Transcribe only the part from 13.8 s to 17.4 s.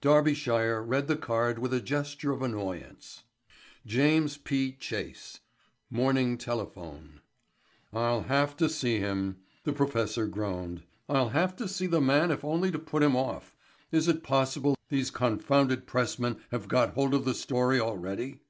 Is it possible these confounded pressmen have got hold of the